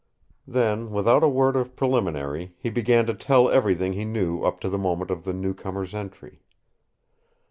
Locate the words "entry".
5.93-6.41